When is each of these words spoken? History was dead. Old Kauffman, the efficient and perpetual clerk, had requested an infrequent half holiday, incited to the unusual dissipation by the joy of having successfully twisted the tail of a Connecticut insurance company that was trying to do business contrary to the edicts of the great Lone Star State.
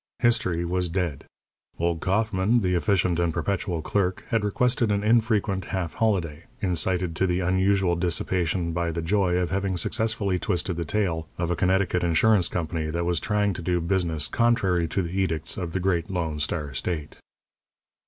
History 0.17 0.65
was 0.65 0.89
dead. 0.89 1.25
Old 1.77 1.99
Kauffman, 2.01 2.61
the 2.61 2.73
efficient 2.73 3.19
and 3.19 3.31
perpetual 3.31 3.83
clerk, 3.83 4.23
had 4.29 4.43
requested 4.43 4.91
an 4.91 5.03
infrequent 5.03 5.65
half 5.65 5.93
holiday, 5.93 6.45
incited 6.59 7.15
to 7.15 7.27
the 7.27 7.41
unusual 7.41 7.95
dissipation 7.95 8.71
by 8.73 8.89
the 8.89 9.03
joy 9.03 9.35
of 9.35 9.51
having 9.51 9.77
successfully 9.77 10.39
twisted 10.39 10.75
the 10.77 10.85
tail 10.85 11.27
of 11.37 11.51
a 11.51 11.55
Connecticut 11.55 12.03
insurance 12.03 12.47
company 12.47 12.89
that 12.89 13.05
was 13.05 13.19
trying 13.19 13.53
to 13.53 13.61
do 13.61 13.79
business 13.79 14.27
contrary 14.27 14.87
to 14.87 15.03
the 15.03 15.11
edicts 15.11 15.55
of 15.55 15.71
the 15.71 15.79
great 15.79 16.09
Lone 16.09 16.39
Star 16.39 16.73
State. 16.73 17.19